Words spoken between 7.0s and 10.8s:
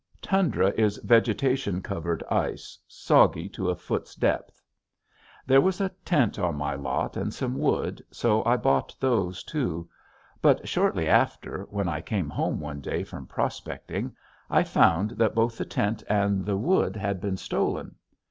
and some wood, so I bought those too. But